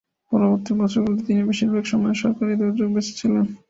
পরবর্তী 0.31 0.71
বছরগুলোতে 0.79 1.23
তিনি 1.27 1.41
বেশিরভাগ 1.49 1.83
সময় 1.91 2.15
সরকারি 2.23 2.53
দুর্যোগে 2.59 2.93
বেঁচে 2.95 3.13
ছিলেন। 3.19 3.45